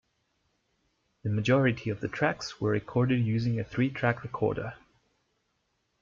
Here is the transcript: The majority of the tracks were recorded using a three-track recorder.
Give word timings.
The 1.21 1.29
majority 1.29 1.91
of 1.91 1.99
the 2.01 2.07
tracks 2.07 2.59
were 2.59 2.71
recorded 2.71 3.23
using 3.23 3.59
a 3.59 3.63
three-track 3.63 4.23
recorder. 4.23 4.73